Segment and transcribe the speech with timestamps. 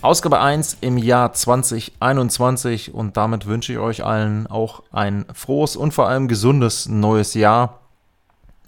[0.00, 5.92] Ausgabe 1 im Jahr 2021 und damit wünsche ich euch allen auch ein frohes und
[5.92, 7.80] vor allem gesundes neues Jahr.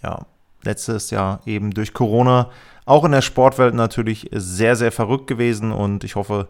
[0.03, 0.27] Ja,
[0.65, 2.51] letztes Jahr eben durch Corona
[2.85, 6.49] auch in der Sportwelt natürlich sehr, sehr verrückt gewesen und ich hoffe,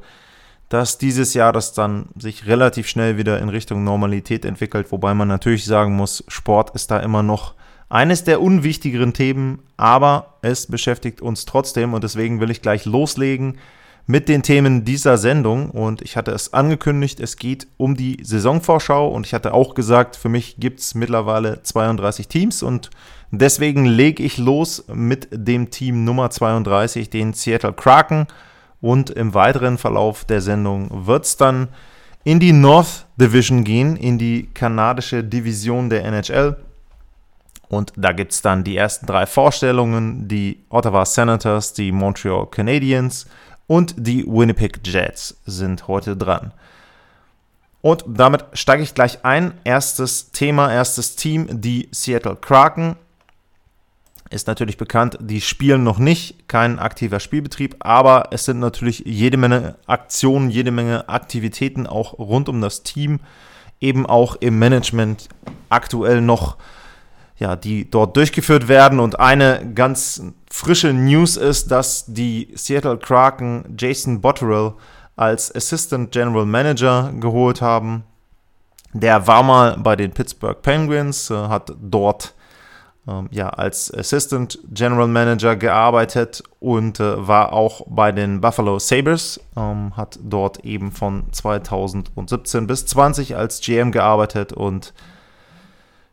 [0.71, 5.29] dass dieses Jahr das dann sich relativ schnell wieder in Richtung Normalität entwickelt, wobei man
[5.29, 7.53] natürlich sagen muss, Sport ist da immer noch
[7.91, 13.59] eines der unwichtigeren Themen, aber es beschäftigt uns trotzdem und deswegen will ich gleich loslegen
[14.07, 15.71] mit den Themen dieser Sendung.
[15.71, 19.09] Und ich hatte es angekündigt, es geht um die Saisonvorschau.
[19.09, 22.63] Und ich hatte auch gesagt, für mich gibt es mittlerweile 32 Teams.
[22.63, 22.91] Und
[23.31, 28.27] deswegen lege ich los mit dem Team Nummer 32, den Seattle Kraken.
[28.81, 31.69] Und im weiteren Verlauf der Sendung wird es dann
[32.25, 36.57] in die North Division gehen, in die kanadische Division der NHL.
[37.69, 43.27] Und da gibt es dann die ersten drei Vorstellungen, die Ottawa Senators, die Montreal Canadiens
[43.71, 46.53] und die Winnipeg Jets sind heute dran.
[47.83, 49.55] Und damit steige ich gleich ein.
[49.63, 52.97] Erstes Thema, erstes Team, die Seattle Kraken.
[54.29, 59.37] Ist natürlich bekannt, die spielen noch nicht, kein aktiver Spielbetrieb, aber es sind natürlich jede
[59.37, 63.21] Menge Aktionen, jede Menge Aktivitäten auch rund um das Team,
[63.81, 65.29] eben auch im Management
[65.69, 66.57] aktuell noch
[67.41, 69.01] ja, die dort durchgeführt werden.
[69.01, 74.75] Und eine ganz frische News ist, dass die Seattle Kraken Jason Botterill
[75.17, 78.05] als Assistant General Manager geholt haben.
[78.93, 82.35] Der war mal bei den Pittsburgh Penguins, äh, hat dort
[83.09, 89.41] ähm, ja, als Assistant General Manager gearbeitet und äh, war auch bei den Buffalo Sabres,
[89.57, 94.93] ähm, hat dort eben von 2017 bis 20 als GM gearbeitet und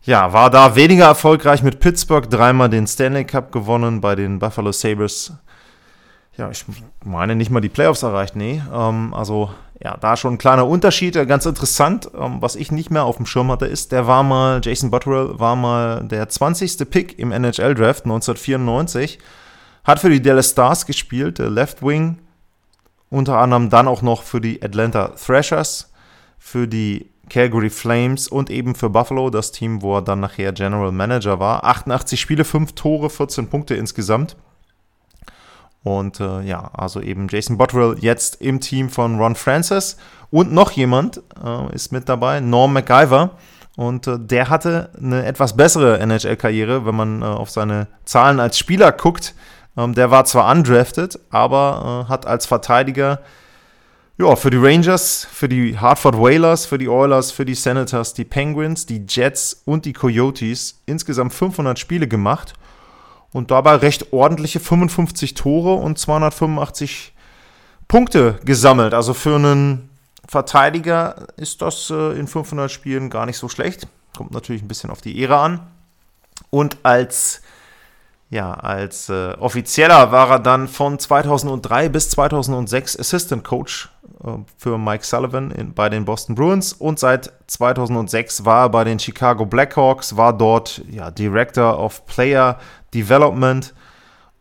[0.07, 4.71] ja, war da weniger erfolgreich mit Pittsburgh, dreimal den Stanley Cup gewonnen, bei den Buffalo
[4.71, 5.33] Sabres.
[6.37, 6.63] Ja, ich
[7.03, 8.61] meine nicht mal die Playoffs erreicht, nee.
[8.73, 9.49] Ähm, also,
[9.83, 11.15] ja, da schon ein kleiner Unterschied.
[11.27, 14.61] Ganz interessant, ähm, was ich nicht mehr auf dem Schirm hatte, ist, der war mal,
[14.63, 16.89] Jason Butterill war mal der 20.
[16.89, 19.19] Pick im NHL-Draft 1994.
[19.83, 22.19] Hat für die Dallas Stars gespielt, der Left Wing.
[23.09, 25.91] Unter anderem dann auch noch für die Atlanta Thrashers,
[26.37, 30.91] für die Calgary Flames und eben für Buffalo, das Team, wo er dann nachher General
[30.91, 31.63] Manager war.
[31.63, 34.35] 88 Spiele, 5 Tore, 14 Punkte insgesamt.
[35.83, 39.97] Und äh, ja, also eben Jason Botterill jetzt im Team von Ron Francis.
[40.31, 43.31] Und noch jemand äh, ist mit dabei, Norm MacGyver.
[43.77, 48.57] Und äh, der hatte eine etwas bessere NHL-Karriere, wenn man äh, auf seine Zahlen als
[48.57, 49.35] Spieler guckt.
[49.77, 53.19] Ähm, der war zwar undrafted, aber äh, hat als Verteidiger
[54.17, 58.25] ja, für die Rangers, für die Hartford Whalers, für die Oilers, für die Senators, die
[58.25, 62.53] Penguins, die Jets und die Coyotes insgesamt 500 Spiele gemacht
[63.31, 67.13] und dabei recht ordentliche 55 Tore und 285
[67.87, 68.95] Punkte gesammelt.
[68.95, 69.89] Also für einen
[70.27, 73.87] Verteidiger ist das äh, in 500 Spielen gar nicht so schlecht.
[74.15, 75.67] Kommt natürlich ein bisschen auf die Ehre an.
[76.49, 77.41] Und als
[78.29, 83.89] ja, als äh, Offizieller war er dann von 2003 bis 2006 Assistant Coach
[84.23, 88.83] äh, für Mike Sullivan in, bei den Boston Bruins und seit 2006 war er bei
[88.83, 92.59] den Chicago Blackhawks, war dort ja, Director of Player
[92.93, 93.73] Development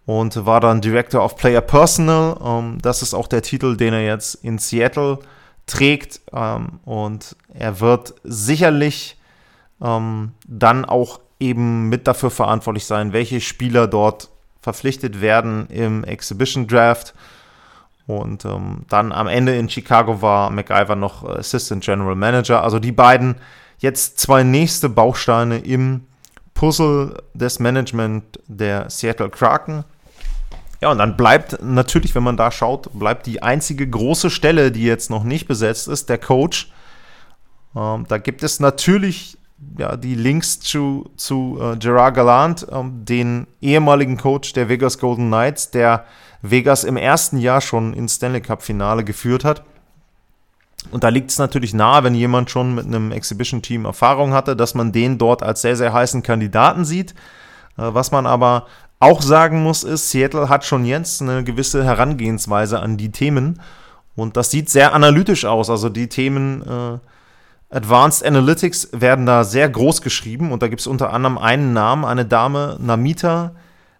[0.04, 2.36] und war dann Director of Player Personal.
[2.44, 5.20] Ähm, das ist auch der Titel, den er jetzt in Seattle
[5.66, 9.16] trägt ähm, und er wird sicherlich
[9.80, 16.66] ähm, dann auch eben mit dafür verantwortlich sein, welche Spieler dort verpflichtet werden im Exhibition
[16.66, 17.14] Draft.
[18.06, 22.62] Und ähm, dann am Ende in Chicago war McIver noch Assistant General Manager.
[22.62, 23.36] Also die beiden
[23.78, 26.06] jetzt zwei nächste Bausteine im
[26.54, 29.84] Puzzle des Management der Seattle Kraken.
[30.80, 34.84] Ja, und dann bleibt natürlich, wenn man da schaut, bleibt die einzige große Stelle, die
[34.84, 36.70] jetzt noch nicht besetzt ist, der Coach.
[37.74, 39.35] Ähm, da gibt es natürlich
[39.78, 45.28] ja, die Links zu, zu äh, Gerard Gallant, ähm, den ehemaligen Coach der Vegas Golden
[45.28, 46.04] Knights, der
[46.42, 49.62] Vegas im ersten Jahr schon ins Stanley Cup-Finale geführt hat.
[50.90, 54.74] Und da liegt es natürlich nahe, wenn jemand schon mit einem Exhibition-Team Erfahrung hatte, dass
[54.74, 57.12] man den dort als sehr, sehr heißen Kandidaten sieht.
[57.76, 58.66] Äh, was man aber
[58.98, 63.60] auch sagen muss, ist, Seattle hat schon jetzt eine gewisse Herangehensweise an die Themen.
[64.14, 65.68] Und das sieht sehr analytisch aus.
[65.68, 66.98] Also die Themen äh,
[67.68, 72.04] Advanced Analytics werden da sehr groß geschrieben und da gibt es unter anderem einen Namen,
[72.04, 73.54] eine Dame, Namita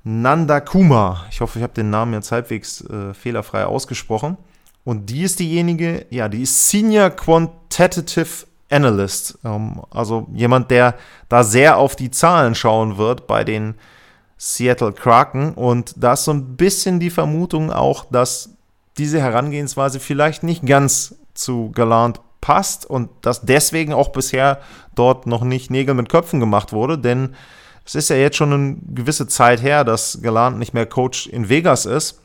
[0.05, 1.27] Nandakuma.
[1.31, 4.37] Ich hoffe, ich habe den Namen jetzt halbwegs äh, fehlerfrei ausgesprochen.
[4.85, 9.37] Und die ist diejenige, ja, die ist Senior Quantitative Analyst.
[9.45, 10.95] Ähm, also jemand, der
[11.29, 13.75] da sehr auf die Zahlen schauen wird bei den
[14.39, 15.55] Seattle Kraken.
[15.55, 18.51] Und da ist so ein bisschen die Vermutung auch, dass
[18.99, 24.61] diese Herangehensweise vielleicht nicht ganz zu Galant passt und dass deswegen auch bisher
[24.95, 27.35] dort noch nicht Nägel mit Köpfen gemacht wurde, denn
[27.85, 31.49] es ist ja jetzt schon eine gewisse Zeit her, dass Galant nicht mehr Coach in
[31.49, 32.21] Vegas ist.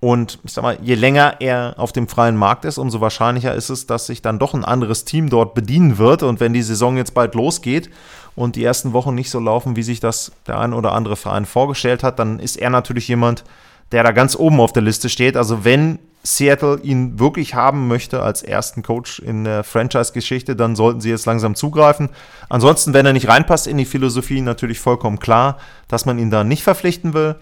[0.00, 3.68] Und ich sag mal, je länger er auf dem freien Markt ist, umso wahrscheinlicher ist
[3.68, 6.24] es, dass sich dann doch ein anderes Team dort bedienen wird.
[6.24, 7.88] Und wenn die Saison jetzt bald losgeht
[8.34, 11.44] und die ersten Wochen nicht so laufen, wie sich das der ein oder andere Verein
[11.44, 13.44] vorgestellt hat, dann ist er natürlich jemand,
[13.92, 15.36] der da ganz oben auf der Liste steht.
[15.36, 21.00] Also wenn Seattle ihn wirklich haben möchte als ersten Coach in der Franchise-Geschichte, dann sollten
[21.00, 22.10] sie jetzt langsam zugreifen.
[22.48, 25.58] Ansonsten, wenn er nicht reinpasst in die Philosophie, natürlich vollkommen klar,
[25.88, 27.36] dass man ihn da nicht verpflichten will.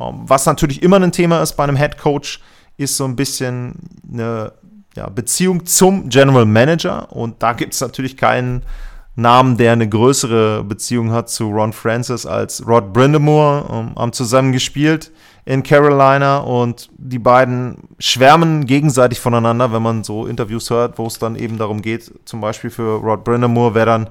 [0.00, 2.40] Ähm, was natürlich immer ein Thema ist bei einem Head Coach,
[2.76, 3.74] ist so ein bisschen
[4.10, 4.52] eine
[4.96, 7.12] ja, Beziehung zum General Manager.
[7.12, 8.62] Und da gibt es natürlich keinen
[9.16, 13.66] Namen, der eine größere Beziehung hat zu Ron Francis als Rod Brindamore.
[13.70, 15.12] Ähm, haben zusammen gespielt
[15.46, 21.18] in Carolina und die beiden schwärmen gegenseitig voneinander, wenn man so Interviews hört, wo es
[21.18, 24.10] dann eben darum geht, zum Beispiel für Rod Brindamore, wer dann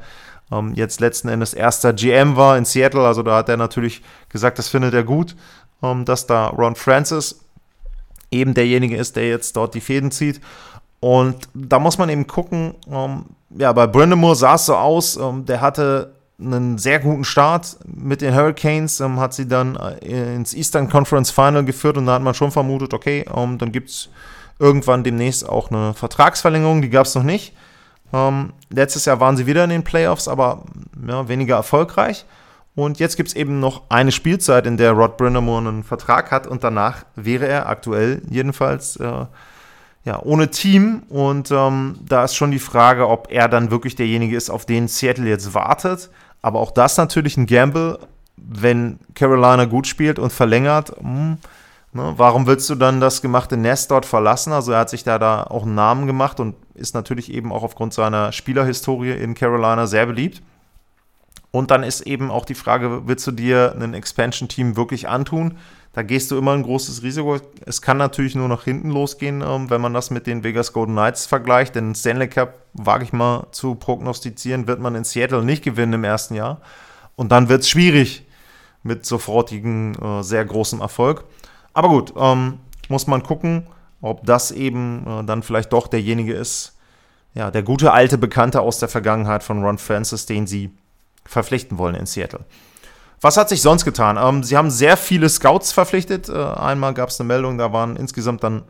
[0.52, 3.06] ähm, jetzt letzten Endes erster GM war in Seattle.
[3.06, 5.36] Also da hat er natürlich gesagt, das findet er gut,
[5.82, 7.40] ähm, dass da Ron Francis
[8.30, 10.40] eben derjenige ist, der jetzt dort die Fäden zieht.
[11.00, 13.26] Und da muss man eben gucken, ähm,
[13.58, 18.22] ja, bei Brindamore sah es so aus, ähm, der hatte einen sehr guten Start mit
[18.22, 22.22] den Hurricanes, ähm, hat sie dann äh, ins Eastern Conference Final geführt und da hat
[22.22, 24.10] man schon vermutet, okay, ähm, dann gibt es
[24.60, 27.54] irgendwann demnächst auch eine Vertragsverlängerung, die gab es noch nicht.
[28.12, 30.64] Ähm, letztes Jahr waren sie wieder in den Playoffs, aber
[31.08, 32.26] ja, weniger erfolgreich.
[32.76, 36.48] Und jetzt gibt es eben noch eine Spielzeit, in der Rod Brindamore einen Vertrag hat
[36.48, 39.26] und danach wäre er aktuell jedenfalls äh,
[40.06, 41.04] ja, ohne Team.
[41.10, 44.88] Und ähm, da ist schon die Frage, ob er dann wirklich derjenige ist, auf den
[44.88, 46.10] Seattle jetzt wartet.
[46.44, 47.98] Aber auch das natürlich ein Gamble,
[48.38, 51.02] wenn Carolina gut spielt und verlängert.
[51.02, 51.38] Mh, hm,
[51.94, 54.54] ne, warum willst du dann das gemachte Nest dort verlassen?
[54.54, 57.64] Also er hat sich da, da auch einen Namen gemacht und ist natürlich eben auch
[57.64, 60.44] aufgrund seiner Spielerhistorie in Carolina sehr beliebt.
[61.52, 65.58] Und dann ist eben auch die Frage, willst du dir ein Expansion-Team wirklich antun?
[65.94, 67.38] Da gehst du immer ein großes Risiko.
[67.66, 70.94] Es kann natürlich nur nach hinten losgehen, ähm, wenn man das mit den Vegas Golden
[70.94, 71.76] Knights vergleicht.
[71.76, 76.04] Denn Stanley Cup, wage ich mal zu prognostizieren, wird man in Seattle nicht gewinnen im
[76.04, 76.62] ersten Jahr.
[77.16, 78.26] Und dann wird es schwierig
[78.82, 81.26] mit sofortigen, äh, sehr großem Erfolg.
[81.74, 83.68] Aber gut, ähm, muss man gucken,
[84.02, 86.76] ob das eben äh, dann vielleicht doch derjenige ist,
[87.36, 90.72] ja, der gute alte Bekannte aus der Vergangenheit von Ron Francis, den sie
[91.26, 92.46] verpflichten wollen in Seattle.
[93.24, 94.18] Was hat sich sonst getan?
[94.22, 96.28] Ähm, sie haben sehr viele Scouts verpflichtet.
[96.28, 98.64] Äh, einmal gab es eine Meldung, da waren insgesamt dann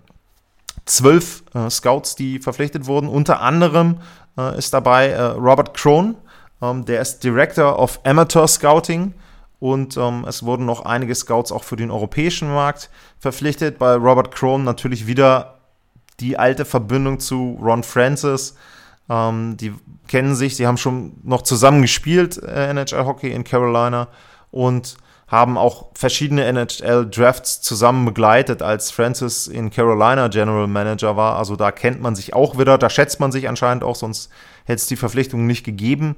[0.85, 3.09] zwölf äh, Scouts, die verpflichtet wurden.
[3.09, 3.97] Unter anderem
[4.38, 6.15] äh, ist dabei äh, Robert Krohn,
[6.61, 9.15] ähm, der ist Director of Amateur Scouting.
[9.59, 13.79] Und ähm, es wurden noch einige Scouts auch für den europäischen Markt verpflichtet.
[13.79, 15.55] Bei Robert Krohn natürlich wieder
[16.19, 18.55] die alte Verbindung zu Ron Francis.
[19.10, 19.74] Ähm, die
[20.07, 24.10] kennen sich, sie haben schon noch zusammen gespielt, äh, NHL Hockey in Carolina
[24.53, 24.95] und
[25.27, 31.38] haben auch verschiedene NHL-Drafts zusammen begleitet, als Francis in Carolina General Manager war.
[31.38, 34.29] Also da kennt man sich auch wieder, da schätzt man sich anscheinend auch, sonst
[34.65, 36.17] hätte es die Verpflichtung nicht gegeben.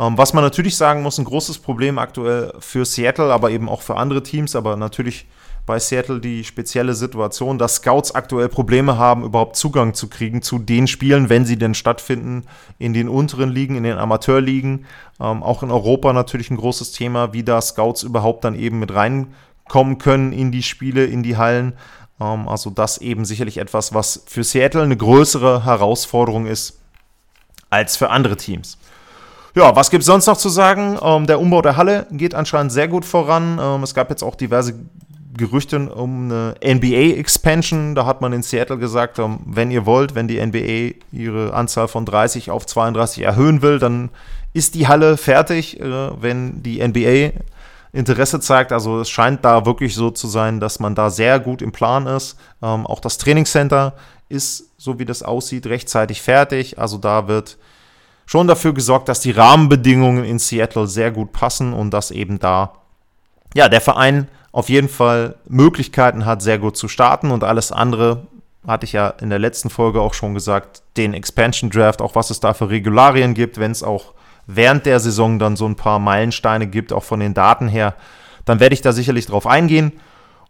[0.00, 3.82] Ähm, was man natürlich sagen muss, ein großes Problem aktuell für Seattle, aber eben auch
[3.82, 5.26] für andere Teams, aber natürlich
[5.66, 10.60] bei Seattle die spezielle Situation, dass Scouts aktuell Probleme haben, überhaupt Zugang zu kriegen zu
[10.60, 12.44] den Spielen, wenn sie denn stattfinden,
[12.78, 14.86] in den unteren Ligen, in den Amateurligen.
[15.20, 18.94] Ähm, auch in Europa natürlich ein großes Thema, wie da Scouts überhaupt dann eben mit
[18.94, 21.72] reinkommen können in die Spiele, in die Hallen.
[22.20, 26.78] Ähm, also das eben sicherlich etwas, was für Seattle eine größere Herausforderung ist
[27.70, 28.78] als für andere Teams.
[29.56, 30.98] Ja, was gibt es sonst noch zu sagen?
[31.02, 33.58] Ähm, der Umbau der Halle geht anscheinend sehr gut voran.
[33.58, 34.74] Ähm, es gab jetzt auch diverse
[35.36, 37.94] Gerüchte um eine NBA-Expansion.
[37.94, 41.88] Da hat man in Seattle gesagt, ähm, wenn ihr wollt, wenn die NBA ihre Anzahl
[41.88, 44.10] von 30 auf 32 erhöhen will, dann
[44.52, 47.32] ist die Halle fertig, äh, wenn die NBA
[47.92, 48.72] Interesse zeigt.
[48.72, 52.06] Also es scheint da wirklich so zu sein, dass man da sehr gut im Plan
[52.06, 52.38] ist.
[52.62, 53.94] Ähm, auch das Trainingscenter
[54.28, 56.78] ist, so wie das aussieht, rechtzeitig fertig.
[56.78, 57.58] Also da wird
[58.26, 62.72] schon dafür gesorgt, dass die Rahmenbedingungen in Seattle sehr gut passen und dass eben da
[63.54, 68.26] ja, der Verein auf jeden Fall Möglichkeiten hat, sehr gut zu starten und alles andere
[68.66, 72.30] hatte ich ja in der letzten Folge auch schon gesagt, den Expansion Draft, auch was
[72.30, 74.14] es da für Regularien gibt, wenn es auch
[74.46, 77.96] während der Saison dann so ein paar Meilensteine gibt, auch von den Daten her,
[78.46, 79.92] dann werde ich da sicherlich drauf eingehen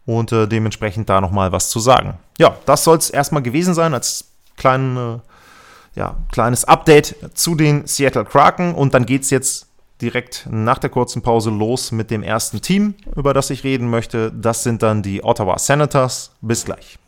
[0.05, 2.17] und äh, dementsprechend da nochmal was zu sagen.
[2.39, 7.89] Ja, das soll es erstmal gewesen sein als kleinen, äh, ja, kleines Update zu den
[7.89, 9.67] Seattle Kraken und dann geht es jetzt
[10.01, 14.33] direkt nach der kurzen Pause los mit dem ersten Team, über das ich reden möchte.
[14.33, 16.33] Das sind dann die Ottawa Senators.
[16.41, 16.99] Bis gleich.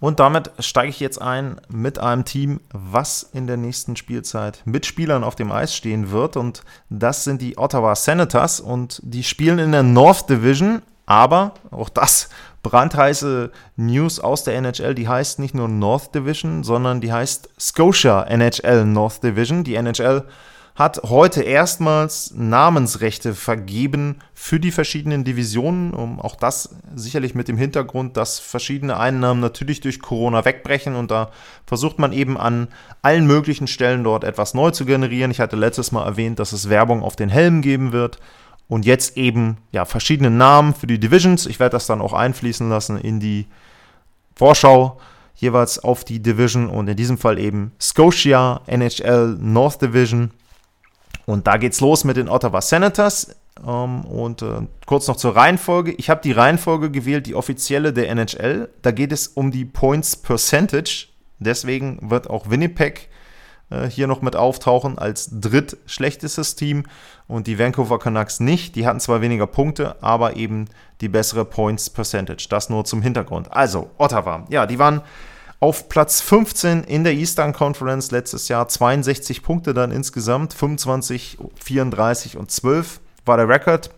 [0.00, 4.86] Und damit steige ich jetzt ein mit einem Team, was in der nächsten Spielzeit mit
[4.86, 6.38] Spielern auf dem Eis stehen wird.
[6.38, 8.60] Und das sind die Ottawa Senators.
[8.60, 10.80] Und die spielen in der North Division.
[11.04, 12.30] Aber auch das
[12.62, 18.22] brandheiße News aus der NHL, die heißt nicht nur North Division, sondern die heißt Scotia
[18.22, 19.64] NHL North Division.
[19.64, 20.24] Die NHL
[20.80, 25.92] hat heute erstmals Namensrechte vergeben für die verschiedenen Divisionen.
[25.92, 31.10] Um auch das sicherlich mit dem Hintergrund, dass verschiedene Einnahmen natürlich durch Corona wegbrechen und
[31.10, 31.32] da
[31.66, 32.68] versucht man eben an
[33.02, 35.30] allen möglichen Stellen dort etwas neu zu generieren.
[35.30, 38.18] Ich hatte letztes Mal erwähnt, dass es Werbung auf den Helmen geben wird
[38.66, 41.44] und jetzt eben ja verschiedene Namen für die Divisions.
[41.44, 43.48] Ich werde das dann auch einfließen lassen in die
[44.34, 44.98] Vorschau
[45.34, 50.30] jeweils auf die Division und in diesem Fall eben Scotia NHL North Division
[51.30, 53.36] und da geht's los mit den Ottawa Senators.
[53.64, 55.92] Ähm, und äh, kurz noch zur Reihenfolge.
[55.92, 58.68] Ich habe die Reihenfolge gewählt, die offizielle der NHL.
[58.82, 61.06] Da geht es um die Points Percentage.
[61.38, 63.08] Deswegen wird auch Winnipeg
[63.70, 66.84] äh, hier noch mit auftauchen als drittschlechtestes Team
[67.28, 68.74] und die Vancouver Canucks nicht.
[68.74, 70.66] Die hatten zwar weniger Punkte, aber eben
[71.00, 72.46] die bessere Points Percentage.
[72.50, 73.52] Das nur zum Hintergrund.
[73.52, 74.46] Also, Ottawa.
[74.50, 75.02] Ja, die waren
[75.60, 82.38] auf Platz 15 in der Eastern Conference letztes Jahr 62 Punkte dann insgesamt, 25, 34
[82.38, 83.90] und 12 war der Rekord.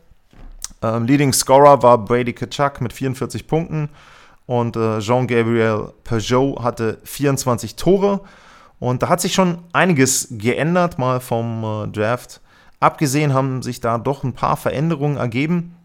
[0.82, 3.88] Ähm, Leading Scorer war Brady Kachuk mit 44 Punkten
[4.46, 8.20] und äh, Jean-Gabriel Peugeot hatte 24 Tore.
[8.80, 12.40] Und da hat sich schon einiges geändert, mal vom äh, Draft.
[12.80, 15.76] Abgesehen haben sich da doch ein paar Veränderungen ergeben.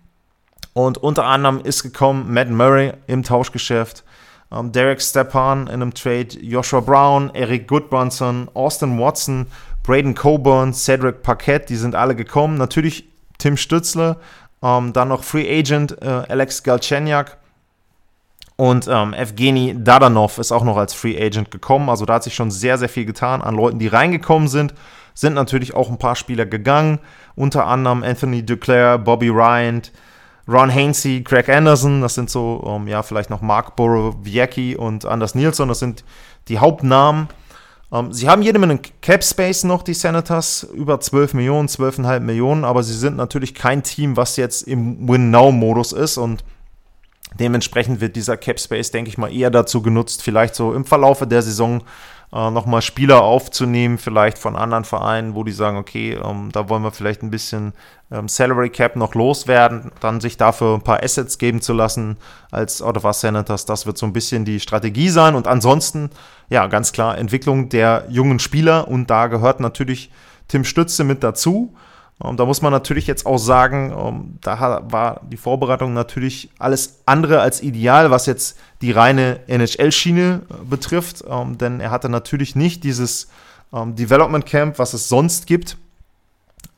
[0.74, 4.04] Und unter anderem ist gekommen Matt Murray im Tauschgeschäft.
[4.52, 9.48] Ähm, Derek Stepan in einem Trade, Joshua Brown, Eric Goodbranson, Austin Watson,
[9.84, 12.58] Braden Coburn, Cedric Paquette, die sind alle gekommen.
[12.58, 13.06] Natürlich
[13.38, 14.18] Tim Stützle,
[14.62, 17.38] ähm, dann noch Free Agent äh, Alex Galchenyuk
[18.58, 21.90] und ähm, Evgeny Dadanov ist auch noch als Free Agent gekommen.
[21.90, 24.74] Also da hat sich schon sehr, sehr viel getan an Leuten, die reingekommen sind.
[25.14, 27.00] Sind natürlich auch ein paar Spieler gegangen,
[27.36, 29.84] unter anderem Anthony Duclair, Bobby Ryan,
[30.48, 35.06] Ron Hainsey, Craig Anderson, das sind so, um, ähm, ja, vielleicht noch Mark Borowiecki und
[35.06, 36.04] Anders Nielsen, das sind
[36.48, 37.28] die Hauptnamen.
[37.90, 42.20] Um, ähm, sie haben jede Menge Cap Space noch, die Senators, über 12 Millionen, 12,5
[42.22, 46.44] Millionen, aber sie sind natürlich kein Team, was jetzt im Win-Now-Modus ist und
[47.40, 51.28] dementsprechend wird dieser Cap Space, denke ich mal, eher dazu genutzt, vielleicht so im Verlaufe
[51.28, 51.84] der Saison
[52.34, 56.84] äh, nochmal Spieler aufzunehmen, vielleicht von anderen Vereinen, wo die sagen, okay, ähm, da wollen
[56.84, 57.74] wir vielleicht ein bisschen
[58.12, 62.18] ähm, Salary Cap noch loswerden, dann sich dafür ein paar Assets geben zu lassen
[62.52, 63.66] als Ottawa Senators.
[63.66, 65.36] Das wird so ein bisschen die Strategie sein.
[65.36, 66.10] Und ansonsten,
[66.50, 70.12] ja, ganz klar, Entwicklung der jungen Spieler und da gehört natürlich
[70.48, 71.74] Tim Stütze mit dazu.
[72.24, 77.02] Ähm, da muss man natürlich jetzt auch sagen, ähm, da war die Vorbereitung natürlich alles
[77.06, 82.56] andere als ideal, was jetzt die reine NHL-Schiene äh, betrifft, ähm, denn er hatte natürlich
[82.56, 83.30] nicht dieses
[83.70, 85.76] Development Camp, was es sonst gibt.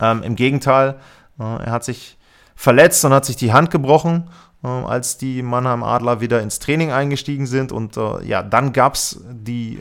[0.00, 0.96] Im Gegenteil,
[1.38, 2.18] uh, er hat sich
[2.56, 4.28] verletzt und hat sich die Hand gebrochen,
[4.60, 7.70] als die Mannheim Adler wieder ins Training eingestiegen sind.
[7.70, 9.78] Und uh, ja, dann gab es die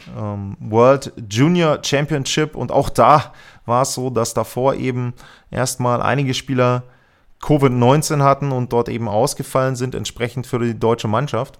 [0.59, 3.33] World Junior Championship und auch da
[3.69, 5.13] war es so, dass davor eben
[5.51, 6.83] erstmal einige Spieler
[7.41, 11.57] Covid-19 hatten und dort eben ausgefallen sind, entsprechend für die deutsche Mannschaft.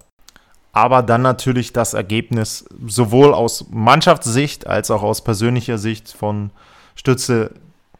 [0.71, 6.51] Aber dann natürlich das Ergebnis sowohl aus Mannschaftssicht als auch aus persönlicher Sicht von
[6.95, 7.51] Stütze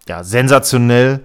[0.08, 1.22] ja, sensationell.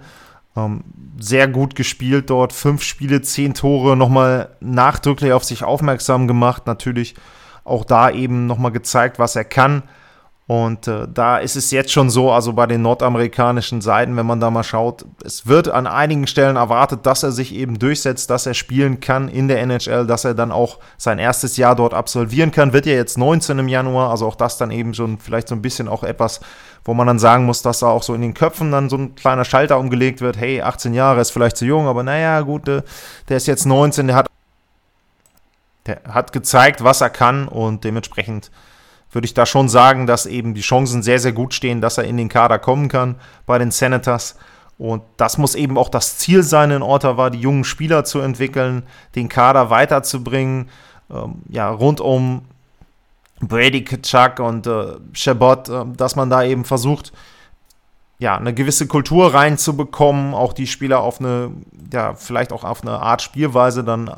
[0.55, 0.83] Ähm,
[1.19, 2.53] sehr gut gespielt dort.
[2.53, 6.65] Fünf Spiele, zehn Tore, nochmal nachdrücklich auf sich aufmerksam gemacht.
[6.65, 7.15] Natürlich
[7.63, 9.83] auch da eben nochmal gezeigt, was er kann.
[10.47, 14.39] Und äh, da ist es jetzt schon so, also bei den nordamerikanischen Seiten, wenn man
[14.39, 18.45] da mal schaut, es wird an einigen Stellen erwartet, dass er sich eben durchsetzt, dass
[18.45, 22.51] er spielen kann in der NHL, dass er dann auch sein erstes Jahr dort absolvieren
[22.51, 22.73] kann.
[22.73, 25.63] Wird ja jetzt 19 im Januar, also auch das dann eben schon vielleicht so ein
[25.63, 26.41] bisschen auch etwas,
[26.83, 29.15] wo man dann sagen muss, dass da auch so in den Köpfen dann so ein
[29.15, 30.37] kleiner Schalter umgelegt wird.
[30.37, 32.83] Hey, 18 Jahre ist vielleicht zu jung, aber naja, gut, äh,
[33.29, 34.27] der ist jetzt 19, der hat
[35.87, 38.51] der hat gezeigt, was er kann und dementsprechend
[39.15, 42.03] würde ich da schon sagen, dass eben die Chancen sehr, sehr gut stehen, dass er
[42.03, 44.35] in den Kader kommen kann bei den Senators.
[44.77, 48.83] Und das muss eben auch das Ziel sein in Ottawa, die jungen Spieler zu entwickeln,
[49.15, 50.69] den Kader weiterzubringen,
[51.09, 52.41] ähm, ja, rund um
[53.39, 57.13] Brady, Kachuk und äh, Chabot, äh, dass man da eben versucht,
[58.19, 61.51] ja, eine gewisse Kultur reinzubekommen, auch die Spieler auf eine,
[61.91, 64.09] ja, vielleicht auch auf eine Art Spielweise dann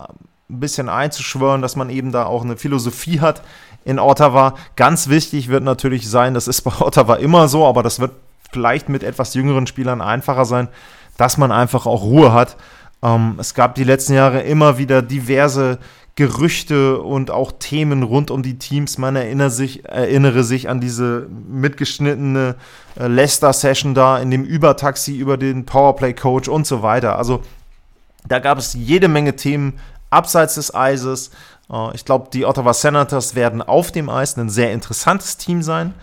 [0.49, 3.41] ein bisschen einzuschwören, dass man eben da auch eine Philosophie hat
[3.83, 4.55] in Ottawa.
[4.75, 8.11] Ganz wichtig wird natürlich sein, das ist bei Ottawa immer so, aber das wird
[8.51, 10.69] vielleicht mit etwas jüngeren Spielern einfacher sein,
[11.17, 12.55] dass man einfach auch Ruhe hat.
[13.03, 15.79] Ähm, es gab die letzten Jahre immer wieder diverse
[16.15, 18.97] Gerüchte und auch Themen rund um die Teams.
[18.97, 22.55] Man erinnere sich, erinnere sich an diese mitgeschnittene
[22.99, 27.17] äh, Leicester-Session da in dem Übertaxi über den Powerplay-Coach und so weiter.
[27.17, 27.43] Also
[28.27, 31.31] da gab es jede Menge Themen abseits des Eises.
[31.71, 35.93] Äh, ich glaube, die Ottawa Senators werden auf dem Eis ein sehr interessantes Team sein.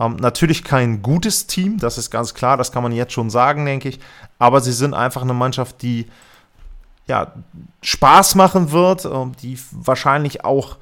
[0.00, 3.66] Ähm, natürlich kein gutes Team, das ist ganz klar, das kann man jetzt schon sagen,
[3.66, 4.00] denke ich.
[4.38, 6.06] Aber sie sind einfach eine Mannschaft, die
[7.06, 7.32] ja,
[7.82, 10.76] Spaß machen wird, äh, die wahrscheinlich auch,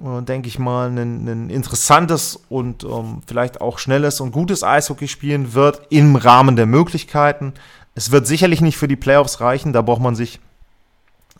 [0.00, 5.54] äh, denke ich mal, ein, interessantes und ähm, vielleicht auch schnelles und gutes Eishockey spielen
[5.54, 7.54] wird im Rahmen der Möglichkeiten.
[7.94, 10.40] Es wird sicherlich nicht für die Playoffs reichen, da braucht man sich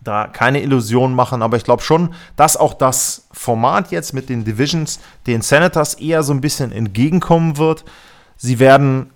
[0.03, 4.45] da keine Illusionen machen, aber ich glaube schon, dass auch das Format jetzt mit den
[4.45, 7.85] Divisions den Senators eher so ein bisschen entgegenkommen wird.
[8.37, 9.11] Sie werden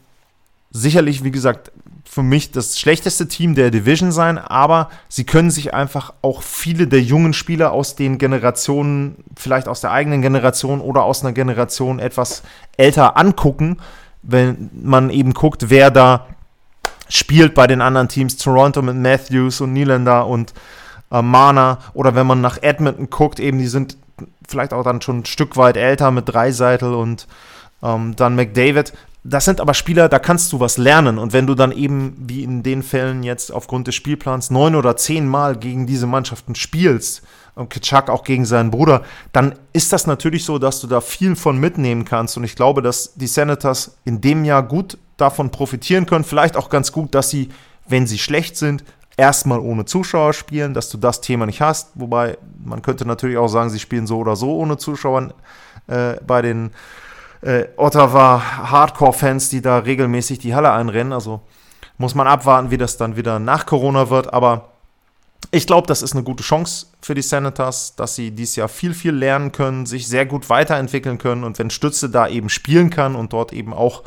[0.70, 1.72] sicherlich, wie gesagt,
[2.04, 6.86] für mich das schlechteste Team der Division sein, aber sie können sich einfach auch viele
[6.86, 11.98] der jungen Spieler aus den Generationen, vielleicht aus der eigenen Generation oder aus einer Generation
[12.00, 12.42] etwas
[12.76, 13.78] älter angucken,
[14.22, 16.26] wenn man eben guckt, wer da
[17.08, 20.52] spielt bei den anderen Teams, Toronto mit Matthews und Nylander und
[21.10, 23.96] äh, Mana oder wenn man nach Edmonton guckt, eben die sind
[24.48, 27.26] vielleicht auch dann schon ein Stück weit älter mit Dreiseitel und
[27.82, 28.92] ähm, dann McDavid.
[29.24, 31.18] Das sind aber Spieler, da kannst du was lernen.
[31.18, 34.96] Und wenn du dann eben, wie in den Fällen jetzt aufgrund des Spielplans, neun oder
[34.96, 37.22] zehn Mal gegen diese Mannschaften spielst,
[37.54, 41.36] und Kitschak auch gegen seinen Bruder, dann ist das natürlich so, dass du da viel
[41.36, 42.36] von mitnehmen kannst.
[42.36, 46.24] Und ich glaube, dass die Senators in dem Jahr gut davon profitieren können.
[46.24, 47.50] Vielleicht auch ganz gut, dass sie,
[47.86, 48.84] wenn sie schlecht sind,
[49.16, 51.90] erstmal ohne Zuschauer spielen, dass du das Thema nicht hast.
[51.94, 55.34] Wobei man könnte natürlich auch sagen, sie spielen so oder so ohne Zuschauer
[55.86, 56.70] äh, bei den
[57.42, 61.12] äh, Ottawa Hardcore-Fans, die da regelmäßig die Halle einrennen.
[61.12, 61.42] Also
[61.98, 64.32] muss man abwarten, wie das dann wieder nach Corona wird.
[64.32, 64.71] Aber
[65.50, 68.94] ich glaube, das ist eine gute Chance für die Senators, dass sie dieses Jahr viel,
[68.94, 71.44] viel lernen können, sich sehr gut weiterentwickeln können.
[71.44, 74.02] Und wenn Stütze da eben spielen kann und dort eben auch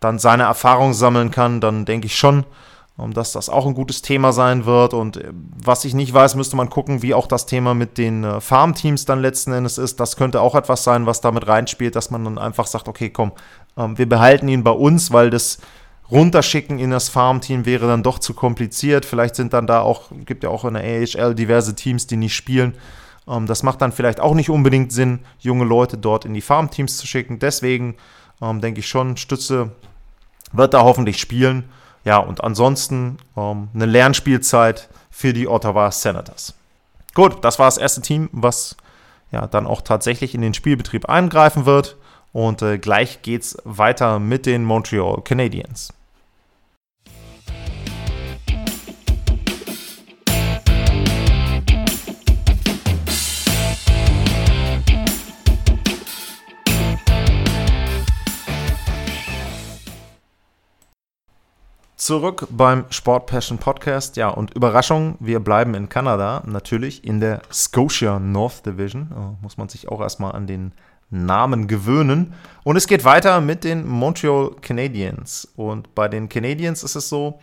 [0.00, 2.44] dann seine Erfahrung sammeln kann, dann denke ich schon,
[2.96, 4.92] dass das auch ein gutes Thema sein wird.
[4.92, 8.24] Und äh, was ich nicht weiß, müsste man gucken, wie auch das Thema mit den
[8.24, 10.00] äh, Farmteams dann letzten Endes ist.
[10.00, 13.32] Das könnte auch etwas sein, was damit reinspielt, dass man dann einfach sagt, okay, komm,
[13.76, 15.58] ähm, wir behalten ihn bei uns, weil das
[16.10, 19.04] Runterschicken in das Farmteam wäre dann doch zu kompliziert.
[19.04, 22.34] Vielleicht sind dann da auch, gibt ja auch in der AHL diverse Teams, die nicht
[22.34, 22.74] spielen.
[23.28, 26.96] Ähm, das macht dann vielleicht auch nicht unbedingt Sinn, junge Leute dort in die Farmteams
[26.96, 27.38] zu schicken.
[27.38, 27.96] Deswegen
[28.40, 29.72] ähm, denke ich schon, Stütze
[30.52, 31.68] wird da hoffentlich spielen.
[32.04, 36.54] Ja, und ansonsten ähm, eine Lernspielzeit für die Ottawa Senators.
[37.14, 38.76] Gut, das war das erste Team, was
[39.30, 41.96] ja dann auch tatsächlich in den Spielbetrieb eingreifen wird.
[42.32, 45.92] Und äh, gleich geht's weiter mit den Montreal Canadiens.
[62.08, 64.16] Zurück beim Sport Passion Podcast.
[64.16, 69.12] Ja, und Überraschung, wir bleiben in Kanada, natürlich in der Scotia North Division.
[69.14, 70.72] Oh, muss man sich auch erstmal an den
[71.10, 72.32] Namen gewöhnen.
[72.64, 75.48] Und es geht weiter mit den Montreal Canadiens.
[75.54, 77.40] Und bei den Canadiens ist es so,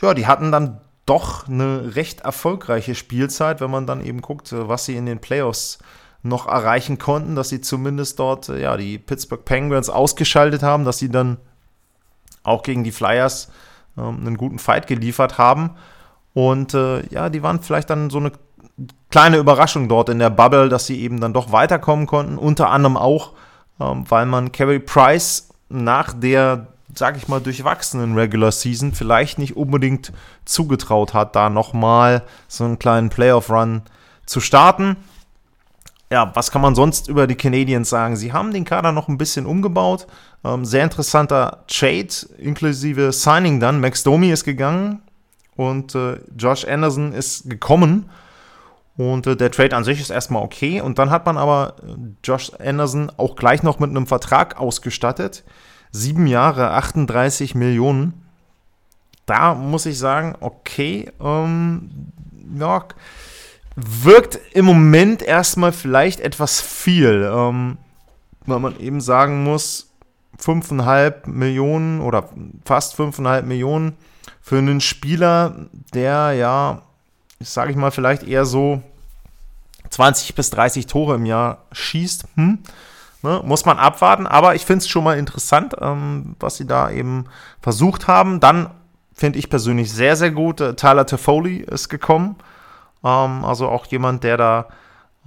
[0.00, 4.86] ja, die hatten dann doch eine recht erfolgreiche Spielzeit, wenn man dann eben guckt, was
[4.86, 5.78] sie in den Playoffs
[6.22, 11.10] noch erreichen konnten, dass sie zumindest dort ja die Pittsburgh Penguins ausgeschaltet haben, dass sie
[11.10, 11.36] dann
[12.42, 13.50] auch gegen die Flyers
[13.96, 15.70] ähm, einen guten Fight geliefert haben.
[16.32, 18.32] Und äh, ja, die waren vielleicht dann so eine
[19.10, 22.38] kleine Überraschung dort in der Bubble, dass sie eben dann doch weiterkommen konnten.
[22.38, 23.32] Unter anderem auch,
[23.80, 29.56] ähm, weil man Carey Price nach der, sag ich mal, durchwachsenen Regular Season vielleicht nicht
[29.56, 30.12] unbedingt
[30.44, 33.82] zugetraut hat, da nochmal so einen kleinen Playoff-Run
[34.26, 34.96] zu starten.
[36.12, 38.16] Ja, was kann man sonst über die Canadiens sagen?
[38.16, 40.08] Sie haben den Kader noch ein bisschen umgebaut.
[40.44, 43.80] Ähm, sehr interessanter Trade, inklusive Signing dann.
[43.80, 45.02] Max Domi ist gegangen
[45.54, 48.10] und äh, Josh Anderson ist gekommen.
[48.96, 50.80] Und äh, der Trade an sich ist erstmal okay.
[50.80, 51.94] Und dann hat man aber äh,
[52.24, 55.44] Josh Anderson auch gleich noch mit einem Vertrag ausgestattet.
[55.92, 58.26] Sieben Jahre, 38 Millionen.
[59.26, 61.88] Da muss ich sagen, okay, ähm,
[62.58, 62.84] ja,
[63.76, 67.78] wirkt im Moment erstmal vielleicht etwas viel, ähm,
[68.46, 69.90] weil man eben sagen muss,
[70.38, 72.28] 5,5 Millionen oder
[72.64, 73.96] fast 5,5 Millionen
[74.40, 76.82] für einen Spieler, der ja,
[77.40, 78.82] sage ich mal, vielleicht eher so
[79.90, 82.24] 20 bis 30 Tore im Jahr schießt.
[82.36, 82.58] Hm?
[83.22, 86.90] Ne, muss man abwarten, aber ich finde es schon mal interessant, ähm, was sie da
[86.90, 87.26] eben
[87.60, 88.40] versucht haben.
[88.40, 88.70] Dann
[89.12, 90.62] finde ich persönlich sehr, sehr gut.
[90.62, 92.36] Äh, Tyler Toffoli ist gekommen.
[93.04, 94.68] Ähm, also auch jemand, der da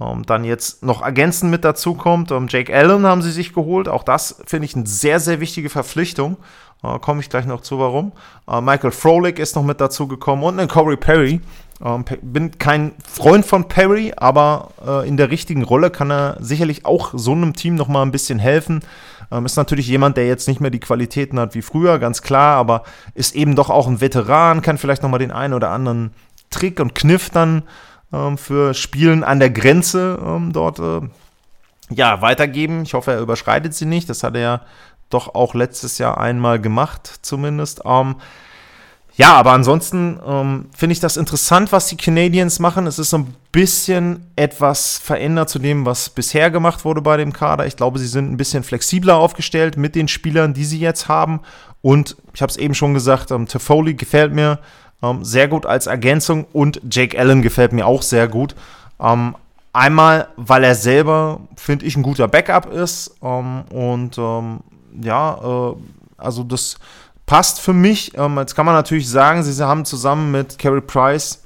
[0.00, 2.30] ähm, dann jetzt noch ergänzend mit dazu kommt.
[2.30, 3.88] Ähm, Jake Allen haben sie sich geholt.
[3.88, 6.36] Auch das finde ich eine sehr, sehr wichtige Verpflichtung.
[6.82, 8.12] Äh, Komme ich gleich noch zu, warum.
[8.48, 11.40] Äh, Michael Froelich ist noch mit dazu gekommen und ein Corey Perry.
[11.84, 16.86] Ähm, bin kein Freund von Perry, aber äh, in der richtigen Rolle kann er sicherlich
[16.86, 18.80] auch so einem Team noch mal ein bisschen helfen.
[19.30, 22.56] Ähm, ist natürlich jemand, der jetzt nicht mehr die Qualitäten hat wie früher, ganz klar,
[22.56, 22.84] aber
[23.14, 26.12] ist eben doch auch ein Veteran, kann vielleicht noch mal den einen oder anderen
[26.54, 27.64] Trick und Kniff dann
[28.12, 31.00] ähm, für Spielen an der Grenze ähm, dort äh,
[31.90, 32.82] ja, weitergeben.
[32.82, 34.08] Ich hoffe, er überschreitet sie nicht.
[34.08, 34.60] Das hat er ja
[35.10, 37.82] doch auch letztes Jahr einmal gemacht, zumindest.
[37.84, 38.16] Ähm,
[39.16, 42.86] ja, aber ansonsten ähm, finde ich das interessant, was die Canadiens machen.
[42.86, 47.32] Es ist so ein bisschen etwas verändert zu dem, was bisher gemacht wurde bei dem
[47.32, 47.66] Kader.
[47.66, 51.40] Ich glaube, sie sind ein bisschen flexibler aufgestellt mit den Spielern, die sie jetzt haben.
[51.80, 54.58] Und ich habe es eben schon gesagt, ähm, Toffoli gefällt mir
[55.04, 58.54] ähm, sehr gut als Ergänzung und Jake Allen gefällt mir auch sehr gut.
[59.00, 59.34] Ähm,
[59.72, 64.60] einmal, weil er selber, finde ich, ein guter Backup ist ähm, und ähm,
[65.02, 65.74] ja, äh,
[66.16, 66.76] also das
[67.26, 68.16] passt für mich.
[68.16, 71.40] Ähm, jetzt kann man natürlich sagen, sie haben zusammen mit Carey Price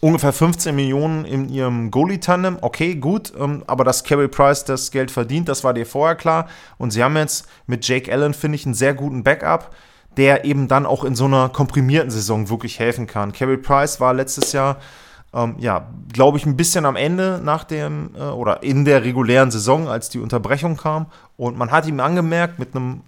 [0.00, 2.58] ungefähr 15 Millionen in ihrem Goalie-Tandem.
[2.60, 3.32] Okay, gut,
[3.66, 6.48] aber dass Carey Price das Geld verdient, das war dir vorher klar.
[6.76, 9.74] Und sie haben jetzt mit Jake Allen, finde ich, einen sehr guten Backup,
[10.16, 13.32] der eben dann auch in so einer komprimierten Saison wirklich helfen kann.
[13.32, 14.78] Carey Price war letztes Jahr,
[15.34, 19.50] ähm, ja, glaube ich, ein bisschen am Ende nach dem äh, oder in der regulären
[19.50, 21.06] Saison, als die Unterbrechung kam.
[21.36, 23.02] Und man hat ihm angemerkt, mit einem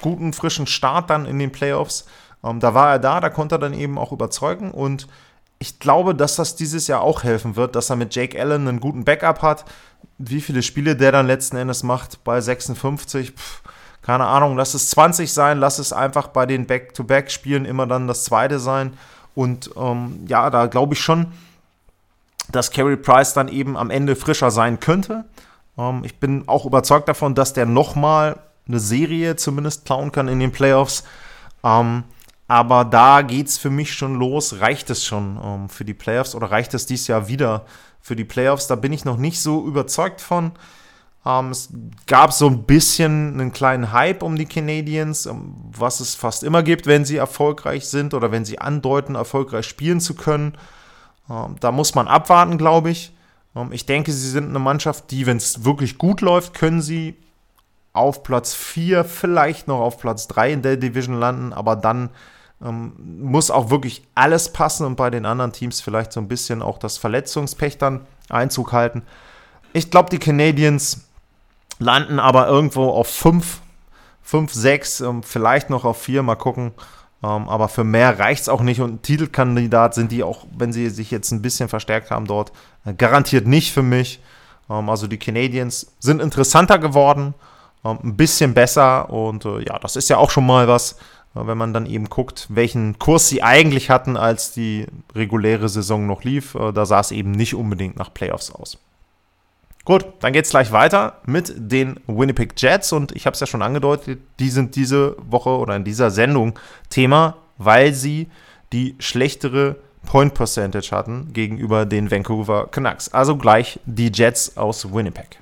[0.00, 2.06] guten, frischen Start dann in den Playoffs.
[2.42, 5.06] Ähm, da war er da, da konnte er dann eben auch überzeugen und
[5.58, 8.80] ich glaube, dass das dieses Jahr auch helfen wird, dass er mit Jake Allen einen
[8.80, 9.64] guten Backup hat.
[10.18, 13.62] Wie viele Spiele der dann letzten Endes macht bei 56, Pff,
[14.04, 18.24] keine Ahnung, lass es 20 sein, lass es einfach bei den Back-to-Back-Spielen immer dann das
[18.24, 18.98] zweite sein.
[19.34, 21.32] Und ähm, ja, da glaube ich schon,
[22.52, 25.24] dass Carey Price dann eben am Ende frischer sein könnte.
[25.78, 28.38] Ähm, ich bin auch überzeugt davon, dass der nochmal
[28.68, 31.04] eine Serie zumindest plauen kann in den Playoffs.
[31.64, 32.04] Ähm,
[32.46, 34.60] aber da geht es für mich schon los.
[34.60, 37.64] Reicht es schon ähm, für die Playoffs oder reicht es dieses Jahr wieder
[38.02, 38.66] für die Playoffs?
[38.66, 40.52] Da bin ich noch nicht so überzeugt von.
[41.26, 41.70] Ähm, es
[42.06, 45.28] gab so ein bisschen einen kleinen Hype um die Canadiens,
[45.72, 50.00] was es fast immer gibt, wenn sie erfolgreich sind oder wenn sie andeuten, erfolgreich spielen
[50.00, 50.56] zu können.
[51.30, 53.12] Ähm, da muss man abwarten, glaube ich.
[53.56, 57.16] Ähm, ich denke, sie sind eine Mannschaft, die, wenn es wirklich gut läuft, können sie
[57.92, 62.10] auf Platz 4, vielleicht noch auf Platz 3 in der Division landen, aber dann
[62.62, 66.60] ähm, muss auch wirklich alles passen und bei den anderen Teams vielleicht so ein bisschen
[66.60, 69.02] auch das Verletzungspech dann Einzug halten.
[69.72, 71.04] Ich glaube, die Canadiens
[71.78, 73.60] landen aber irgendwo auf 5,
[74.22, 76.72] 5, 6, vielleicht noch auf 4, mal gucken.
[77.22, 80.90] Ähm, aber für mehr reicht es auch nicht und Titelkandidat sind die auch, wenn sie
[80.90, 82.52] sich jetzt ein bisschen verstärkt haben dort,
[82.84, 84.20] äh, garantiert nicht für mich.
[84.68, 87.34] Ähm, also die Canadiens sind interessanter geworden
[87.84, 89.10] ähm, ein bisschen besser.
[89.10, 90.92] Und äh, ja, das ist ja auch schon mal was,
[91.34, 96.06] äh, wenn man dann eben guckt, welchen Kurs sie eigentlich hatten, als die reguläre Saison
[96.06, 96.56] noch lief.
[96.74, 98.78] Da sah es eben nicht unbedingt nach Playoffs aus.
[99.84, 103.46] Gut, dann geht es gleich weiter mit den Winnipeg Jets und ich habe es ja
[103.46, 108.28] schon angedeutet, die sind diese Woche oder in dieser Sendung Thema, weil sie
[108.72, 113.12] die schlechtere Point Percentage hatten gegenüber den Vancouver Canucks.
[113.12, 115.38] Also gleich die Jets aus Winnipeg.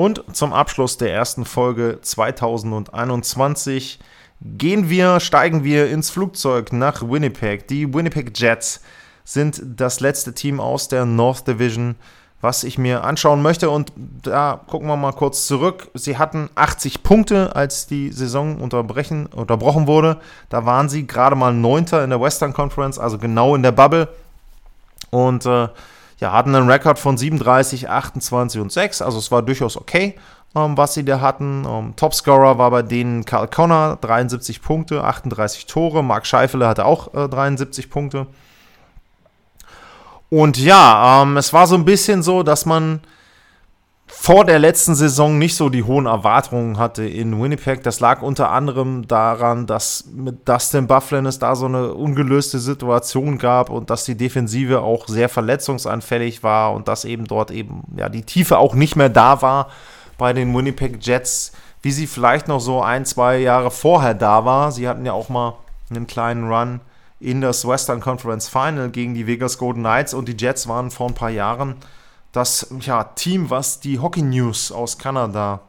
[0.00, 3.98] Und zum Abschluss der ersten Folge 2021
[4.40, 7.68] gehen wir, steigen wir ins Flugzeug nach Winnipeg.
[7.68, 8.80] Die Winnipeg Jets
[9.24, 11.96] sind das letzte Team aus der North Division,
[12.40, 13.68] was ich mir anschauen möchte.
[13.68, 15.90] Und da gucken wir mal kurz zurück.
[15.92, 20.18] Sie hatten 80 Punkte, als die Saison unterbrechen, unterbrochen wurde.
[20.48, 24.08] Da waren sie gerade mal Neunter in der Western Conference, also genau in der Bubble.
[25.10, 25.68] Und äh,
[26.20, 29.02] ja, hatten einen Rekord von 37, 28 und 6.
[29.02, 30.14] Also es war durchaus okay,
[30.54, 31.64] ähm, was sie da hatten.
[31.66, 36.04] Ähm, Topscorer war bei denen Karl Connor, 73 Punkte, 38 Tore.
[36.04, 38.26] Mark Scheifele hatte auch äh, 73 Punkte.
[40.28, 43.00] Und ja, ähm, es war so ein bisschen so, dass man
[44.22, 47.82] vor der letzten Saison nicht so die hohen Erwartungen hatte in Winnipeg.
[47.84, 53.38] Das lag unter anderem daran, dass mit Dustin Bufflin es da so eine ungelöste Situation
[53.38, 58.10] gab und dass die Defensive auch sehr verletzungsanfällig war und dass eben dort eben ja
[58.10, 59.70] die Tiefe auch nicht mehr da war
[60.18, 64.70] bei den Winnipeg Jets, wie sie vielleicht noch so ein, zwei Jahre vorher da war.
[64.70, 65.54] Sie hatten ja auch mal
[65.88, 66.80] einen kleinen Run
[67.20, 71.08] in das Western Conference Final gegen die Vegas Golden Knights und die Jets waren vor
[71.08, 71.76] ein paar Jahren
[72.32, 75.60] das ja, Team, was die Hockey News aus Kanada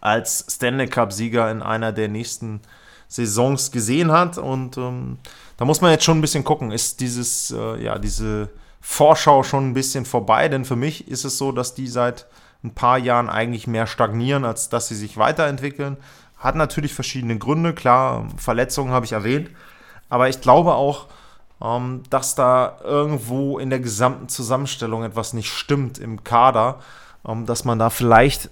[0.00, 2.60] als Stanley Cup-Sieger in einer der nächsten
[3.08, 4.38] Saisons gesehen hat.
[4.38, 5.18] Und ähm,
[5.56, 8.50] da muss man jetzt schon ein bisschen gucken, ist dieses, äh, ja, diese
[8.80, 10.48] Vorschau schon ein bisschen vorbei?
[10.48, 12.26] Denn für mich ist es so, dass die seit
[12.62, 15.96] ein paar Jahren eigentlich mehr stagnieren, als dass sie sich weiterentwickeln.
[16.36, 19.50] Hat natürlich verschiedene Gründe, klar, Verletzungen habe ich erwähnt.
[20.08, 21.06] Aber ich glaube auch,
[21.62, 26.80] ähm, dass da irgendwo in der gesamten Zusammenstellung etwas nicht stimmt im Kader,
[27.26, 28.50] ähm, dass man da vielleicht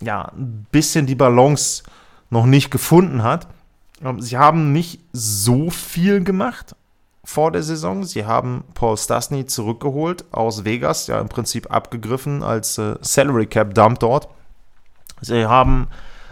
[0.00, 1.82] ja ein bisschen die Balance
[2.30, 3.46] noch nicht gefunden hat.
[4.02, 6.74] Ähm, sie haben nicht so viel gemacht
[7.24, 8.04] vor der Saison.
[8.04, 13.74] Sie haben Paul Stasny zurückgeholt aus Vegas, ja im Prinzip abgegriffen als äh, Salary Cap
[13.74, 14.28] Dump dort.
[15.20, 15.88] Sie haben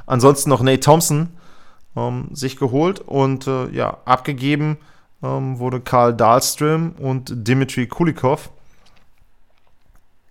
[0.07, 1.31] ansonsten noch Nate Thompson
[1.97, 4.79] ähm, sich geholt und äh, ja abgegeben
[5.23, 8.51] ähm, wurde Karl Dahlström und Dimitri Kulikov.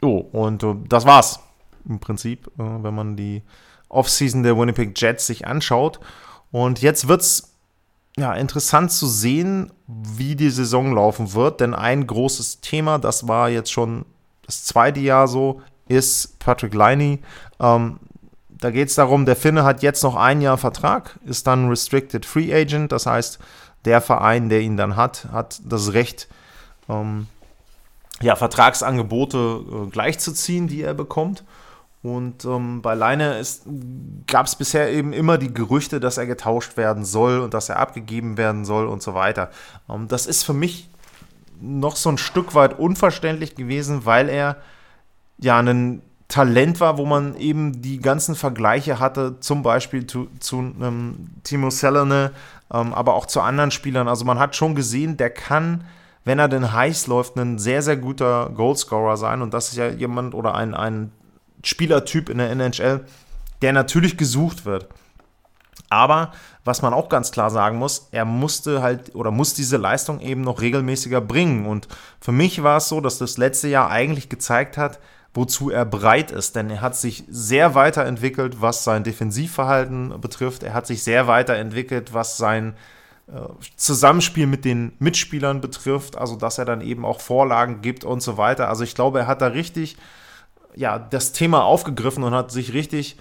[0.01, 1.39] Oh, und äh, das war's
[1.87, 3.41] im Prinzip, äh, wenn man die
[3.89, 5.99] Offseason der Winnipeg Jets sich anschaut.
[6.51, 7.53] Und jetzt wird's
[8.17, 13.49] ja interessant zu sehen, wie die Saison laufen wird, denn ein großes Thema, das war
[13.49, 14.05] jetzt schon
[14.45, 17.19] das zweite Jahr so, ist Patrick Liney.
[17.59, 17.99] Ähm,
[18.49, 22.25] da geht es darum, der Finne hat jetzt noch ein Jahr Vertrag, ist dann Restricted
[22.25, 23.39] Free Agent, das heißt,
[23.85, 26.27] der Verein, der ihn dann hat, hat das Recht,
[26.87, 27.27] ähm,
[28.21, 31.43] ja, Vertragsangebote äh, gleichzuziehen, die er bekommt.
[32.01, 33.41] Und ähm, bei Leine
[34.27, 37.77] gab es bisher eben immer die Gerüchte, dass er getauscht werden soll und dass er
[37.77, 39.49] abgegeben werden soll und so weiter.
[39.89, 40.89] Ähm, das ist für mich
[41.59, 44.57] noch so ein Stück weit unverständlich gewesen, weil er
[45.39, 50.57] ja ein Talent war, wo man eben die ganzen Vergleiche hatte, zum Beispiel zu, zu
[50.79, 52.31] ähm, Timo Selene,
[52.73, 54.07] ähm, aber auch zu anderen Spielern.
[54.07, 55.85] Also man hat schon gesehen, der kann,
[56.23, 59.41] wenn er denn heiß läuft, ein sehr, sehr guter Goalscorer sein.
[59.41, 61.11] Und das ist ja jemand oder ein, ein
[61.63, 63.05] Spielertyp in der NHL,
[63.61, 64.87] der natürlich gesucht wird.
[65.89, 66.31] Aber
[66.63, 70.41] was man auch ganz klar sagen muss, er musste halt oder muss diese Leistung eben
[70.41, 71.65] noch regelmäßiger bringen.
[71.65, 71.87] Und
[72.21, 74.99] für mich war es so, dass das letzte Jahr eigentlich gezeigt hat,
[75.33, 76.55] wozu er bereit ist.
[76.55, 80.63] Denn er hat sich sehr weiterentwickelt, was sein Defensivverhalten betrifft.
[80.63, 82.75] Er hat sich sehr weiterentwickelt, was sein
[83.27, 83.39] äh,
[83.75, 86.17] Zusammenspiel mit den Mitspielern betrifft.
[86.17, 88.69] Also, dass er dann eben auch Vorlagen gibt und so weiter.
[88.69, 89.97] Also, ich glaube, er hat da richtig
[90.75, 93.17] ja, das Thema aufgegriffen und hat sich richtig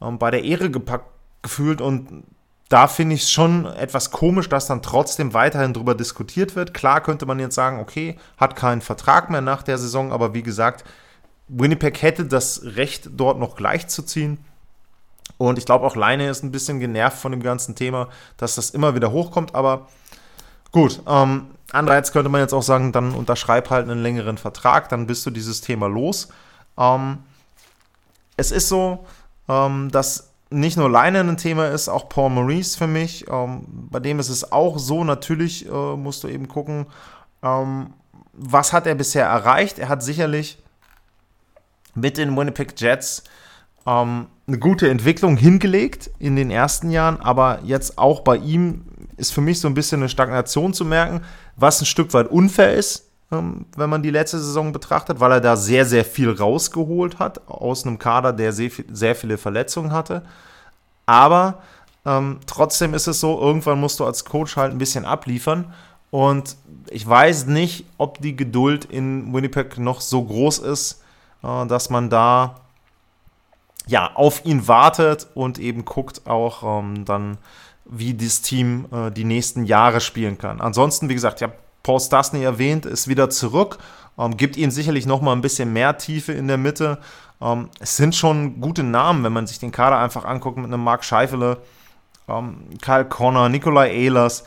[0.00, 1.06] ähm, bei der Ehre gepackt
[1.42, 2.24] gefühlt und
[2.68, 6.74] da finde ich es schon etwas komisch, dass dann trotzdem weiterhin darüber diskutiert wird.
[6.74, 10.42] Klar könnte man jetzt sagen, okay, hat keinen Vertrag mehr nach der Saison, aber wie
[10.42, 10.84] gesagt,
[11.48, 14.38] Winnipeg hätte das Recht, dort noch gleichzuziehen.
[15.36, 18.70] Und ich glaube, auch Leine ist ein bisschen genervt von dem ganzen Thema, dass das
[18.70, 19.54] immer wieder hochkommt.
[19.54, 19.88] Aber
[20.72, 25.06] gut, ähm, andererseits könnte man jetzt auch sagen, dann unterschreib halt einen längeren Vertrag, dann
[25.06, 26.28] bist du dieses Thema los.
[26.76, 27.18] Ähm,
[28.36, 29.06] es ist so,
[29.48, 33.28] ähm, dass nicht nur Leine ein Thema ist, auch Paul Maurice für mich.
[33.28, 36.86] Ähm, bei dem ist es auch so, natürlich äh, musst du eben gucken,
[37.42, 37.92] ähm,
[38.32, 39.78] was hat er bisher erreicht.
[39.78, 40.58] Er hat sicherlich
[41.94, 43.24] mit den Winnipeg Jets
[43.86, 48.82] ähm, eine gute Entwicklung hingelegt in den ersten Jahren, aber jetzt auch bei ihm
[49.16, 51.22] ist für mich so ein bisschen eine Stagnation zu merken,
[51.56, 55.40] was ein Stück weit unfair ist, ähm, wenn man die letzte Saison betrachtet, weil er
[55.40, 60.22] da sehr, sehr viel rausgeholt hat aus einem Kader, der sehr, sehr viele Verletzungen hatte.
[61.04, 61.62] Aber
[62.06, 65.72] ähm, trotzdem ist es so, irgendwann musst du als Coach halt ein bisschen abliefern.
[66.10, 66.56] Und
[66.90, 71.02] ich weiß nicht, ob die Geduld in Winnipeg noch so groß ist,
[71.42, 72.56] dass man da
[73.86, 77.38] ja auf ihn wartet und eben guckt auch ähm, dann,
[77.84, 80.60] wie das Team äh, die nächsten Jahre spielen kann.
[80.60, 83.78] Ansonsten, wie gesagt, ich habe Paul Stastny erwähnt, ist wieder zurück.
[84.18, 86.98] ähm, gibt ihnen sicherlich nochmal ein bisschen mehr Tiefe in der Mitte.
[87.40, 90.84] Ähm, es sind schon gute Namen, wenn man sich den Kader einfach anguckt mit einem
[90.84, 91.58] Mark Scheifele,
[92.28, 94.44] ähm, Kyle Connor, Nikolai Ehlers,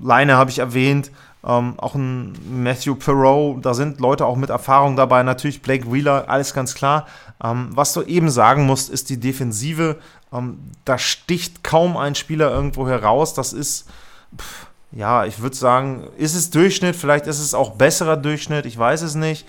[0.00, 1.10] Leine habe ich erwähnt,
[1.46, 6.28] ähm, auch ein Matthew Perot, da sind Leute auch mit Erfahrung dabei, natürlich Blake Wheeler,
[6.28, 7.06] alles ganz klar.
[7.42, 9.96] Ähm, was du eben sagen musst, ist die Defensive.
[10.32, 13.34] Ähm, da sticht kaum ein Spieler irgendwo heraus.
[13.34, 13.88] Das ist,
[14.36, 18.78] pff, ja, ich würde sagen, ist es Durchschnitt, vielleicht ist es auch besserer Durchschnitt, ich
[18.78, 19.46] weiß es nicht.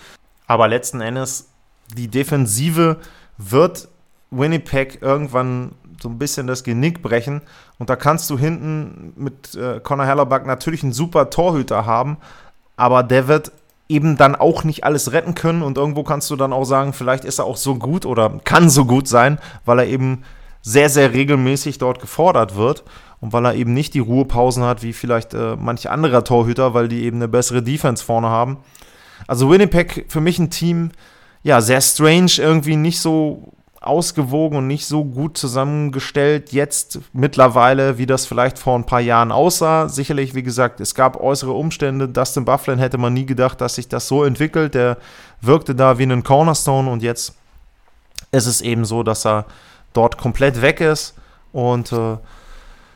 [0.48, 1.48] Aber letzten Endes,
[1.96, 2.98] die Defensive
[3.38, 3.88] wird
[4.32, 7.42] Winnipeg irgendwann so ein bisschen das Genick brechen.
[7.80, 12.18] Und da kannst du hinten mit äh, Conor Hellerback natürlich einen super Torhüter haben,
[12.76, 13.52] aber der wird
[13.88, 15.64] eben dann auch nicht alles retten können.
[15.64, 18.70] Und irgendwo kannst du dann auch sagen, vielleicht ist er auch so gut oder kann
[18.70, 20.24] so gut sein, weil er eben
[20.62, 22.84] sehr, sehr regelmäßig dort gefordert wird
[23.22, 26.88] und weil er eben nicht die Ruhepausen hat, wie vielleicht äh, manch anderer Torhüter, weil
[26.88, 28.58] die eben eine bessere Defense vorne haben.
[29.28, 30.92] Also Winnipeg für mich ein Team,
[31.44, 38.06] ja, sehr strange, irgendwie nicht so ausgewogen und nicht so gut zusammengestellt jetzt mittlerweile, wie
[38.06, 39.88] das vielleicht vor ein paar Jahren aussah.
[39.88, 42.10] Sicherlich, wie gesagt, es gab äußere Umstände.
[42.10, 44.76] Dustin Bufflin hätte man nie gedacht, dass sich das so entwickelt.
[44.76, 44.98] Der
[45.40, 47.36] wirkte da wie ein Cornerstone und jetzt
[48.32, 49.46] ist es eben so, dass er
[49.94, 51.16] dort komplett weg ist
[51.54, 52.18] und äh,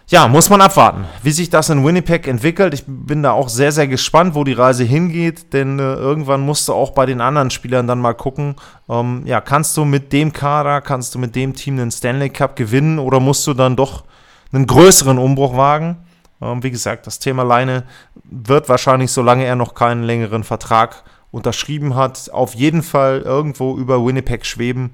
[0.08, 2.74] ja, muss man abwarten, wie sich das in Winnipeg entwickelt.
[2.74, 6.68] Ich bin da auch sehr, sehr gespannt, wo die Reise hingeht, denn äh, irgendwann musst
[6.68, 8.56] du auch bei den anderen Spielern dann mal gucken,
[8.90, 12.56] ähm, ja, kannst du mit dem Kader, kannst du mit dem Team den Stanley Cup
[12.56, 14.04] gewinnen oder musst du dann doch
[14.52, 15.98] einen größeren Umbruch wagen?
[16.42, 17.84] Ähm, wie gesagt, das Thema Leine
[18.26, 24.06] wird wahrscheinlich, solange er noch keinen längeren Vertrag unterschrieben hat, auf jeden Fall irgendwo über
[24.06, 24.94] Winnipeg schweben.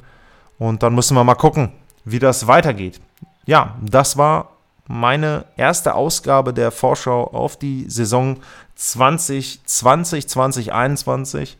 [0.59, 1.71] Und dann müssen wir mal gucken,
[2.05, 3.01] wie das weitergeht.
[3.45, 4.58] Ja, das war
[4.89, 8.37] meine erste Ausgabe der Vorschau auf die Saison
[8.73, 11.57] 2020, 2021.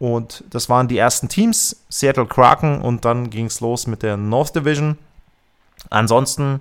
[0.00, 4.16] Und das waren die ersten Teams, Seattle Kraken und dann ging es los mit der
[4.16, 4.98] North Division.
[5.88, 6.58] Ansonsten,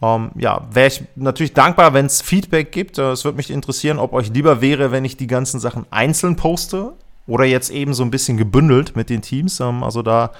[0.00, 2.96] ähm, ja, wäre ich natürlich dankbar, wenn es Feedback gibt.
[2.96, 6.36] Äh, es würde mich interessieren, ob euch lieber wäre, wenn ich die ganzen Sachen einzeln
[6.36, 6.94] poste
[7.26, 9.60] oder jetzt eben so ein bisschen gebündelt mit den Teams.
[9.60, 10.30] Ähm, also da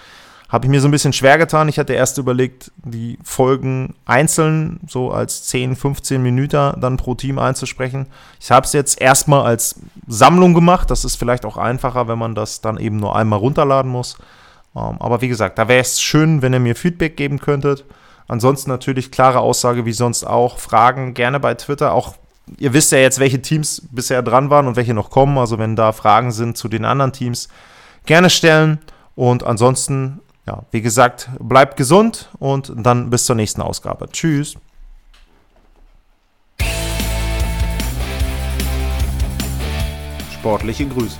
[0.53, 1.71] habe ich mir so ein bisschen schwer getan.
[1.71, 7.39] Ich hatte erst überlegt, die Folgen einzeln, so als 10, 15 Minuten dann pro Team
[7.39, 8.07] einzusprechen.
[8.39, 10.91] Ich habe es jetzt erstmal als Sammlung gemacht.
[10.91, 14.19] Das ist vielleicht auch einfacher, wenn man das dann eben nur einmal runterladen muss.
[14.77, 17.87] Ähm, aber wie gesagt, da wäre es schön, wenn ihr mir Feedback geben könntet.
[18.29, 20.59] Ansonsten natürlich klare Aussage wie sonst auch.
[20.59, 21.95] Fragen gerne bei Twitter.
[21.95, 22.15] Auch
[22.59, 25.39] ihr wisst ja jetzt, welche Teams bisher dran waren und welche noch kommen.
[25.39, 27.49] Also wenn da Fragen sind zu den anderen Teams,
[28.05, 28.81] gerne stellen.
[29.15, 34.09] Und ansonsten ja, wie gesagt, bleibt gesund und dann bis zur nächsten Ausgabe.
[34.11, 34.57] Tschüss.
[40.33, 41.19] Sportliche Grüße.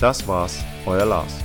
[0.00, 1.41] Das war's, euer Lars.